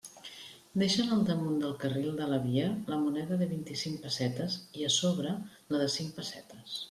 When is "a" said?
4.87-4.91